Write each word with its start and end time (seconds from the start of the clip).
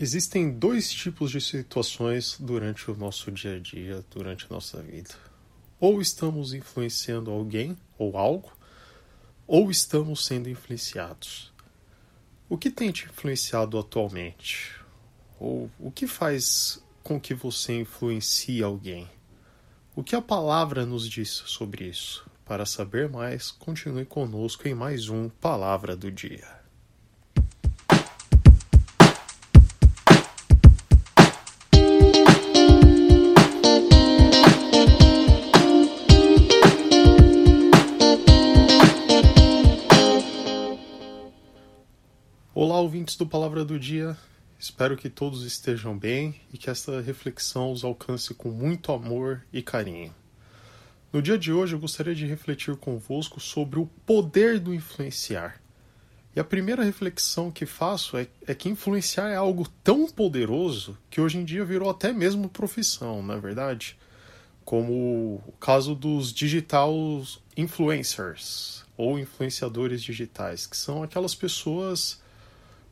Existem 0.00 0.48
dois 0.48 0.92
tipos 0.92 1.28
de 1.28 1.40
situações 1.40 2.36
durante 2.38 2.88
o 2.88 2.96
nosso 2.96 3.32
dia 3.32 3.56
a 3.56 3.58
dia, 3.58 4.04
durante 4.12 4.44
a 4.44 4.54
nossa 4.54 4.80
vida. 4.80 5.10
Ou 5.80 6.00
estamos 6.00 6.52
influenciando 6.54 7.32
alguém 7.32 7.76
ou 7.98 8.16
algo, 8.16 8.56
ou 9.44 9.72
estamos 9.72 10.24
sendo 10.24 10.48
influenciados. 10.48 11.52
O 12.48 12.56
que 12.56 12.70
tem 12.70 12.92
te 12.92 13.06
influenciado 13.06 13.76
atualmente? 13.76 14.72
Ou 15.36 15.68
o 15.80 15.90
que 15.90 16.06
faz 16.06 16.80
com 17.02 17.18
que 17.18 17.34
você 17.34 17.80
influencie 17.80 18.62
alguém? 18.62 19.10
O 19.96 20.04
que 20.04 20.14
a 20.14 20.22
palavra 20.22 20.86
nos 20.86 21.10
diz 21.10 21.28
sobre 21.28 21.86
isso? 21.86 22.24
Para 22.44 22.64
saber 22.64 23.08
mais, 23.08 23.50
continue 23.50 24.04
conosco 24.04 24.68
em 24.68 24.74
mais 24.74 25.08
um 25.08 25.28
Palavra 25.28 25.96
do 25.96 26.08
Dia. 26.08 26.57
Olá, 42.78 42.84
ouvintes 42.84 43.16
do 43.16 43.26
Palavra 43.26 43.64
do 43.64 43.76
Dia. 43.76 44.16
Espero 44.56 44.96
que 44.96 45.10
todos 45.10 45.42
estejam 45.42 45.98
bem 45.98 46.40
e 46.52 46.56
que 46.56 46.70
esta 46.70 47.00
reflexão 47.00 47.72
os 47.72 47.82
alcance 47.82 48.32
com 48.32 48.50
muito 48.50 48.92
amor 48.92 49.44
e 49.52 49.60
carinho. 49.60 50.14
No 51.12 51.20
dia 51.20 51.36
de 51.36 51.52
hoje, 51.52 51.74
eu 51.74 51.80
gostaria 51.80 52.14
de 52.14 52.24
refletir 52.24 52.76
convosco 52.76 53.40
sobre 53.40 53.80
o 53.80 53.86
poder 54.06 54.60
do 54.60 54.72
influenciar. 54.72 55.60
E 56.36 56.38
a 56.38 56.44
primeira 56.44 56.84
reflexão 56.84 57.50
que 57.50 57.66
faço 57.66 58.16
é, 58.16 58.28
é 58.46 58.54
que 58.54 58.68
influenciar 58.68 59.28
é 59.28 59.34
algo 59.34 59.68
tão 59.82 60.06
poderoso 60.06 60.96
que 61.10 61.20
hoje 61.20 61.36
em 61.38 61.44
dia 61.44 61.64
virou 61.64 61.90
até 61.90 62.12
mesmo 62.12 62.48
profissão, 62.48 63.24
não 63.24 63.34
é 63.34 63.40
verdade? 63.40 63.98
Como 64.64 65.42
o 65.44 65.52
caso 65.58 65.96
dos 65.96 66.32
digital 66.32 66.94
influencers 67.56 68.84
ou 68.96 69.18
influenciadores 69.18 70.00
digitais, 70.00 70.64
que 70.64 70.76
são 70.76 71.02
aquelas 71.02 71.34
pessoas 71.34 72.20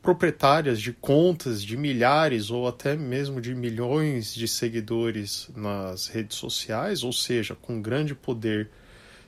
proprietárias 0.07 0.81
de 0.81 0.93
contas 0.93 1.65
de 1.65 1.77
milhares 1.77 2.49
ou 2.49 2.69
até 2.69 2.97
mesmo 2.97 3.41
de 3.41 3.57
milhões 3.57 4.33
de 4.33 4.47
seguidores 4.47 5.51
nas 5.57 6.07
redes 6.07 6.37
sociais, 6.37 7.03
ou 7.03 7.13
seja, 7.13 7.57
com 7.57 7.83
grande 7.83 8.15
poder 8.15 8.71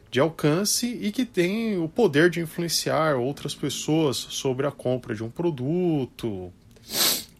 de 0.08 0.20
alcance 0.20 0.86
e 0.86 1.10
que 1.10 1.24
tem 1.24 1.76
o 1.76 1.88
poder 1.88 2.30
de 2.30 2.38
influenciar 2.38 3.16
outras 3.16 3.56
pessoas 3.56 4.16
sobre 4.16 4.68
a 4.68 4.70
compra 4.70 5.16
de 5.16 5.24
um 5.24 5.28
produto, 5.28 6.52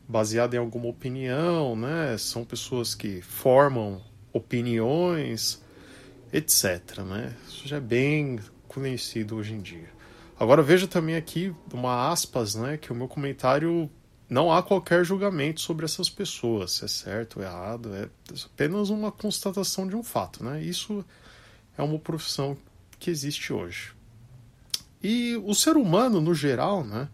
baseado 0.09 0.55
em 0.55 0.59
alguma 0.59 0.89
opinião, 0.89 1.77
né? 1.77 2.19
São 2.19 2.45
pessoas 2.45 2.93
que 2.93 3.23
formam 3.23 4.03
opiniões, 4.33 5.63
etc, 6.33 6.99
né? 7.07 7.37
Isso 7.49 7.69
já 7.69 7.77
é 7.77 7.81
bem 7.81 8.41
conhecido 8.67 9.37
hoje 9.37 9.55
em 9.55 9.61
dia. 9.61 9.98
Agora 10.39 10.63
veja 10.63 10.87
também 10.87 11.17
aqui 11.17 11.53
uma 11.73 12.11
aspas, 12.11 12.55
né, 12.55 12.77
que 12.77 12.93
o 12.93 12.95
meu 12.95 13.09
comentário 13.09 13.91
não 14.29 14.53
há 14.53 14.63
qualquer 14.63 15.05
julgamento 15.05 15.61
sobre 15.61 15.85
essas 15.85 16.09
pessoas, 16.09 16.73
se 16.73 16.85
é 16.85 16.89
certo 16.89 17.39
ou 17.39 17.43
errado, 17.45 17.95
é 17.95 18.09
apenas 18.45 18.91
uma 18.91 19.11
constatação 19.11 19.89
de 19.89 19.97
um 19.97 20.03
fato, 20.03 20.45
né? 20.45 20.63
Isso 20.63 21.05
é 21.77 21.83
uma 21.83 21.99
profissão 21.99 22.57
que 22.99 23.11
existe 23.11 23.53
hoje. 23.53 23.93
E 25.03 25.41
o 25.45 25.55
ser 25.55 25.77
humano, 25.77 26.21
no 26.21 26.35
geral, 26.35 26.85
né, 26.85 27.09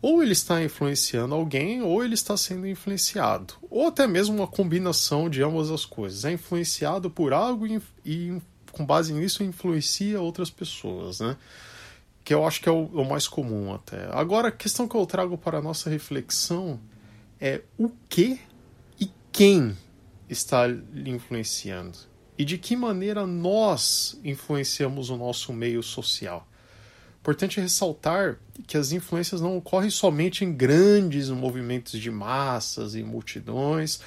ou 0.00 0.22
ele 0.22 0.32
está 0.32 0.62
influenciando 0.62 1.34
alguém, 1.34 1.82
ou 1.82 2.04
ele 2.04 2.14
está 2.14 2.36
sendo 2.36 2.66
influenciado, 2.66 3.54
ou 3.68 3.88
até 3.88 4.06
mesmo 4.06 4.36
uma 4.36 4.46
combinação 4.46 5.28
de 5.28 5.42
ambas 5.42 5.70
as 5.70 5.84
coisas. 5.84 6.24
É 6.24 6.32
influenciado 6.32 7.10
por 7.10 7.32
algo 7.32 7.66
e, 7.66 7.82
e 8.04 8.40
com 8.70 8.86
base 8.86 9.12
nisso 9.12 9.42
influencia 9.42 10.20
outras 10.20 10.48
pessoas, 10.48 11.20
né? 11.20 11.36
Que 12.26 12.34
eu 12.34 12.44
acho 12.44 12.60
que 12.60 12.68
é 12.68 12.72
o, 12.72 12.86
o, 12.86 13.04
mais 13.04 13.28
comum 13.28 13.72
até. 13.72 14.08
Agora, 14.10 14.48
a 14.48 14.50
questão 14.50 14.88
que 14.88 14.96
eu 14.96 15.06
trago 15.06 15.38
para 15.38 15.58
a 15.58 15.62
nossa 15.62 15.88
reflexão 15.88 16.80
é 17.40 17.62
o 17.78 17.88
que 18.08 18.40
e 18.98 19.08
quem 19.30 19.76
está 20.28 20.66
lhe 20.66 21.10
influenciando 21.10 21.96
e 22.36 22.44
de 22.44 22.58
que 22.58 22.74
maneira 22.74 23.24
nós 23.28 24.18
influenciamos 24.24 25.08
o 25.08 25.16
nosso 25.16 25.52
meio 25.52 25.84
social. 25.84 26.48
Importante 27.20 27.60
ressaltar 27.60 28.40
que 28.66 28.76
as 28.76 28.90
influências 28.90 29.40
não 29.40 29.56
ocorrem 29.56 29.90
somente 29.90 30.44
em 30.44 30.52
grandes 30.52 31.30
movimentos 31.30 32.00
de 32.00 32.10
massas 32.10 32.96
e 32.96 33.04
multidões, 33.04 34.00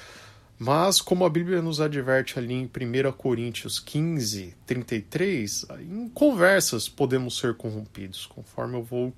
mas, 0.62 1.00
como 1.00 1.24
a 1.24 1.30
Bíblia 1.30 1.62
nos 1.62 1.80
adverte 1.80 2.38
ali 2.38 2.52
em 2.52 2.66
1 2.66 3.12
Coríntios 3.12 3.80
15, 3.80 4.54
33, 4.66 5.64
em 5.80 6.06
conversas 6.10 6.86
podemos 6.86 7.38
ser 7.38 7.54
corrompidos, 7.54 8.26
conforme 8.26 8.76
eu 8.76 8.82
vou 8.82 9.10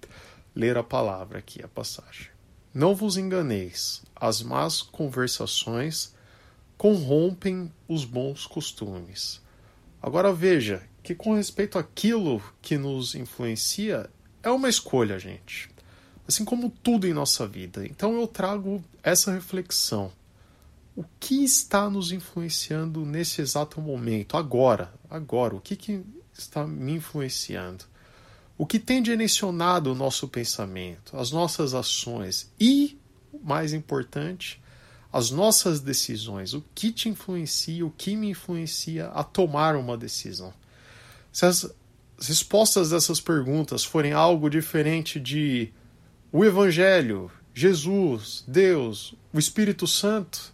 ler 0.54 0.78
a 0.78 0.84
palavra 0.84 1.40
aqui, 1.40 1.60
a 1.60 1.66
passagem. 1.66 2.28
Não 2.72 2.94
vos 2.94 3.16
enganeis, 3.16 4.04
as 4.14 4.40
más 4.40 4.82
conversações 4.82 6.14
corrompem 6.78 7.72
os 7.88 8.04
bons 8.04 8.46
costumes. 8.46 9.42
Agora 10.00 10.32
veja 10.32 10.80
que, 11.02 11.12
com 11.12 11.34
respeito 11.34 11.76
àquilo 11.76 12.40
que 12.62 12.78
nos 12.78 13.16
influencia, 13.16 14.08
é 14.44 14.50
uma 14.50 14.68
escolha, 14.68 15.18
gente. 15.18 15.68
Assim 16.24 16.44
como 16.44 16.70
tudo 16.70 17.04
em 17.04 17.12
nossa 17.12 17.48
vida. 17.48 17.84
Então 17.84 18.14
eu 18.20 18.28
trago 18.28 18.80
essa 19.02 19.32
reflexão 19.32 20.12
o 20.94 21.04
que 21.18 21.44
está 21.44 21.88
nos 21.88 22.12
influenciando 22.12 23.04
nesse 23.04 23.40
exato 23.40 23.80
momento, 23.80 24.36
agora, 24.36 24.92
agora, 25.08 25.54
o 25.54 25.60
que, 25.60 25.74
que 25.74 26.04
está 26.36 26.66
me 26.66 26.92
influenciando? 26.92 27.84
O 28.58 28.66
que 28.66 28.78
tem 28.78 29.02
direcionado 29.02 29.90
o 29.90 29.94
nosso 29.94 30.28
pensamento, 30.28 31.16
as 31.16 31.30
nossas 31.30 31.72
ações 31.72 32.52
e, 32.60 32.98
mais 33.42 33.72
importante, 33.72 34.60
as 35.12 35.30
nossas 35.30 35.80
decisões? 35.80 36.52
O 36.52 36.62
que 36.74 36.92
te 36.92 37.08
influencia, 37.08 37.84
o 37.84 37.90
que 37.90 38.14
me 38.14 38.30
influencia 38.30 39.06
a 39.08 39.24
tomar 39.24 39.76
uma 39.76 39.96
decisão? 39.96 40.52
Se 41.32 41.46
as 41.46 41.74
respostas 42.18 42.90
dessas 42.90 43.20
perguntas 43.20 43.82
forem 43.82 44.12
algo 44.12 44.50
diferente 44.50 45.18
de 45.18 45.72
o 46.30 46.44
Evangelho, 46.44 47.30
Jesus, 47.54 48.44
Deus, 48.46 49.14
o 49.32 49.38
Espírito 49.38 49.86
Santo, 49.86 50.52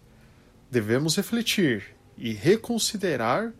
devemos 0.70 1.16
refletir 1.16 1.96
e 2.16 2.32
reconsiderar 2.32 3.52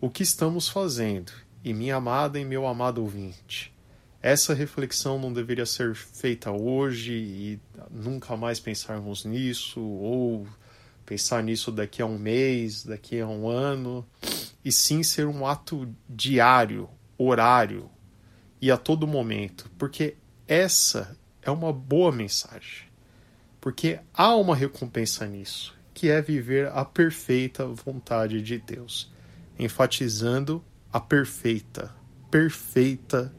o 0.00 0.10
que 0.10 0.22
estamos 0.22 0.68
fazendo. 0.68 1.32
E 1.64 1.72
minha 1.72 1.96
amada 1.96 2.38
e 2.38 2.44
meu 2.44 2.66
amado 2.66 3.02
ouvinte, 3.02 3.74
essa 4.22 4.54
reflexão 4.54 5.18
não 5.18 5.32
deveria 5.32 5.66
ser 5.66 5.94
feita 5.94 6.50
hoje 6.50 7.12
e 7.12 7.60
nunca 7.90 8.36
mais 8.36 8.58
pensarmos 8.58 9.24
nisso, 9.24 9.80
ou 9.80 10.46
pensar 11.04 11.42
nisso 11.42 11.70
daqui 11.70 12.02
a 12.02 12.06
um 12.06 12.18
mês, 12.18 12.84
daqui 12.84 13.20
a 13.20 13.26
um 13.26 13.48
ano, 13.48 14.06
e 14.64 14.72
sim 14.72 15.02
ser 15.02 15.26
um 15.26 15.46
ato 15.46 15.92
diário, 16.08 16.88
horário 17.16 17.90
e 18.60 18.70
a 18.70 18.76
todo 18.76 19.06
momento, 19.06 19.70
porque 19.78 20.16
essa 20.46 21.16
é 21.42 21.50
uma 21.50 21.72
boa 21.72 22.10
mensagem. 22.10 22.88
Porque 23.60 23.98
há 24.14 24.34
uma 24.36 24.54
recompensa 24.54 25.26
nisso 25.26 25.77
que 25.98 26.08
é 26.08 26.22
viver 26.22 26.68
a 26.68 26.84
perfeita 26.84 27.66
vontade 27.66 28.40
de 28.40 28.56
Deus, 28.56 29.10
enfatizando 29.58 30.62
a 30.92 31.00
perfeita, 31.00 31.92
perfeita 32.30 33.34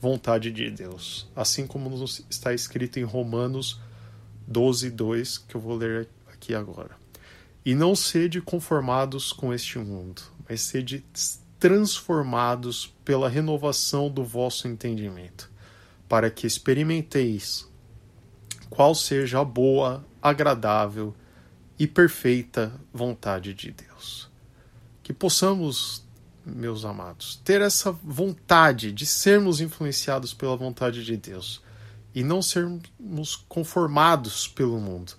vontade 0.00 0.50
de 0.50 0.68
Deus, 0.68 1.30
assim 1.36 1.64
como 1.64 2.04
está 2.28 2.52
escrito 2.52 2.98
em 2.98 3.04
Romanos 3.04 3.80
12, 4.48 4.90
2, 4.90 5.38
que 5.38 5.54
eu 5.54 5.60
vou 5.60 5.76
ler 5.76 6.08
aqui 6.32 6.56
agora. 6.56 6.96
E 7.64 7.72
não 7.72 7.94
sede 7.94 8.40
conformados 8.40 9.32
com 9.32 9.54
este 9.54 9.78
mundo, 9.78 10.22
mas 10.48 10.60
sede 10.60 11.04
transformados 11.60 12.92
pela 13.04 13.28
renovação 13.28 14.10
do 14.10 14.24
vosso 14.24 14.66
entendimento, 14.66 15.48
para 16.08 16.32
que 16.32 16.48
experimenteis 16.48 17.70
qual 18.68 18.92
seja 18.92 19.38
a 19.38 19.44
boa, 19.44 20.04
agradável 20.20 21.14
e 21.82 21.86
perfeita 21.88 22.72
vontade 22.94 23.52
de 23.52 23.72
Deus. 23.72 24.30
Que 25.02 25.12
possamos, 25.12 26.04
meus 26.46 26.84
amados, 26.84 27.40
ter 27.44 27.60
essa 27.60 27.90
vontade 27.90 28.92
de 28.92 29.04
sermos 29.04 29.60
influenciados 29.60 30.32
pela 30.32 30.56
vontade 30.56 31.04
de 31.04 31.16
Deus 31.16 31.60
e 32.14 32.22
não 32.22 32.40
sermos 32.40 33.34
conformados 33.48 34.46
pelo 34.46 34.78
mundo, 34.78 35.14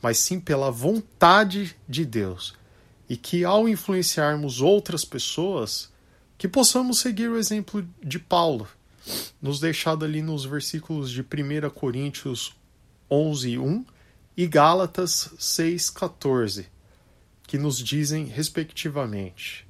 mas 0.00 0.16
sim 0.16 0.40
pela 0.40 0.70
vontade 0.70 1.76
de 1.86 2.06
Deus. 2.06 2.54
E 3.10 3.14
que 3.14 3.44
ao 3.44 3.68
influenciarmos 3.68 4.62
outras 4.62 5.04
pessoas, 5.04 5.92
que 6.38 6.48
possamos 6.48 6.98
seguir 6.98 7.28
o 7.28 7.36
exemplo 7.36 7.86
de 8.02 8.18
Paulo, 8.18 8.66
nos 9.42 9.60
deixado 9.60 10.02
ali 10.02 10.22
nos 10.22 10.46
versículos 10.46 11.10
de 11.10 11.20
1 11.20 11.68
Coríntios 11.74 12.56
11, 13.10 13.58
1 13.58 13.95
e 14.36 14.46
Gálatas 14.46 15.30
6,14, 15.38 16.66
que 17.46 17.56
nos 17.56 17.78
dizem, 17.78 18.26
respectivamente: 18.26 19.66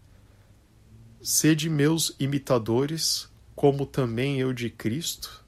Sede 1.22 1.70
meus 1.70 2.16
imitadores, 2.18 3.28
como 3.54 3.86
também 3.86 4.40
eu 4.40 4.52
de 4.52 4.68
Cristo. 4.68 5.44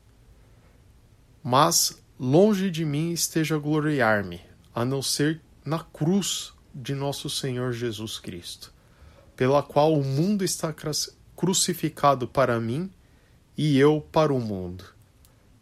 Mas 1.43 2.01
longe 2.19 2.71
de 2.71 2.85
mim 2.85 3.11
esteja 3.11 3.59
gloriar-me, 3.59 4.41
a 4.75 4.85
não 4.85 5.03
ser 5.03 5.41
na 5.65 5.81
cruz 5.81 6.53
de 6.73 6.95
nosso 6.95 7.29
Senhor 7.29 7.73
Jesus 7.73 8.19
Cristo, 8.19 8.73
pela 9.35 9.63
qual 9.63 9.95
o 9.95 10.05
mundo 10.05 10.45
está 10.45 10.73
crucificado 11.35 12.29
para 12.29 12.61
mim 12.61 12.91
e 13.57 13.79
eu 13.79 14.01
para 14.01 14.33
o 14.33 14.41
mundo. 14.41 14.98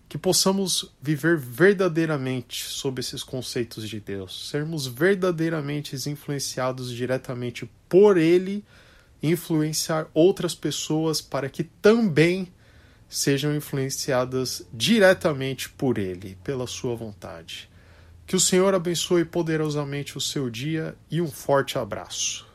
Que 0.09 0.17
possamos 0.17 0.95
viver 1.03 1.37
verdadeiramente 1.37 2.65
sob 2.65 3.01
esses 3.01 3.23
conceitos 3.23 3.89
de 3.89 3.99
Deus, 3.99 4.49
sermos 4.49 4.87
verdadeiramente 4.87 5.97
influenciados 6.09 6.93
diretamente 6.93 7.69
por 7.89 8.17
Ele, 8.17 8.65
influenciar 9.23 10.09
outras 10.15 10.55
pessoas 10.55 11.21
para 11.21 11.49
que 11.49 11.65
também 11.65 12.53
sejam 13.09 13.55
influenciadas 13.55 14.67
diretamente 14.73 15.69
por 15.71 15.99
Ele, 15.99 16.39
pela 16.45 16.67
Sua 16.67 16.95
vontade. 16.95 17.69
Que 18.27 18.37
o 18.37 18.41
Senhor 18.41 18.75
abençoe 18.75 19.25
poderosamente 19.25 20.17
o 20.17 20.21
seu 20.21 20.51
dia 20.51 20.97
e 21.11 21.21
um 21.21 21.31
forte 21.31 21.79
abraço. 21.79 22.46